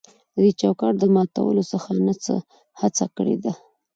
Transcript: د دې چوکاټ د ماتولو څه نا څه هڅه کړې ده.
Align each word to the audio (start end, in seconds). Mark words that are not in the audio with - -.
د 0.35 0.35
دې 0.45 0.51
چوکاټ 0.59 0.93
د 0.99 1.03
ماتولو 1.15 1.61
څه 1.69 1.77
نا 2.05 2.13
څه 2.23 2.35
هڅه 2.81 3.05
کړې 3.15 3.35
ده. 3.43 3.51